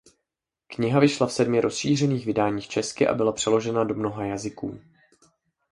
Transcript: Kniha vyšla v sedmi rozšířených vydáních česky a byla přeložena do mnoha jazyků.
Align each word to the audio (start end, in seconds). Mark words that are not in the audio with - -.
Kniha 0.67 0.99
vyšla 0.99 1.27
v 1.27 1.31
sedmi 1.33 1.61
rozšířených 1.61 2.25
vydáních 2.25 2.67
česky 2.67 3.07
a 3.07 3.13
byla 3.13 3.31
přeložena 3.31 3.83
do 3.83 3.95
mnoha 3.95 4.25
jazyků. 4.25 4.79